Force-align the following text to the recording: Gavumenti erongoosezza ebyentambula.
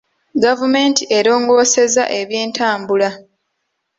Gavumenti 0.43 1.03
erongoosezza 1.17 2.03
ebyentambula. 2.19 3.09